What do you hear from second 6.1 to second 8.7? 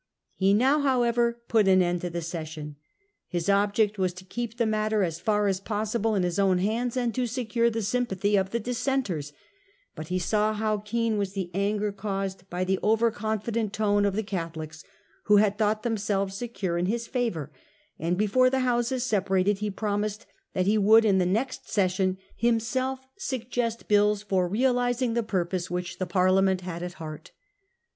in his own hands, and to secure the sympathy of the